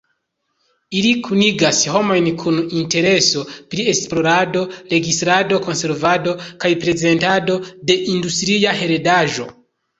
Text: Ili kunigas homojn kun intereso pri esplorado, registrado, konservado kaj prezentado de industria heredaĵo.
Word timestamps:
Ili 0.99 1.09
kunigas 1.25 1.81
homojn 1.95 2.29
kun 2.39 2.57
intereso 2.79 3.43
pri 3.75 3.87
esplorado, 3.93 4.65
registrado, 4.95 5.61
konservado 5.69 6.37
kaj 6.65 6.75
prezentado 6.87 7.63
de 7.93 8.03
industria 8.19 8.79
heredaĵo. 8.83 9.51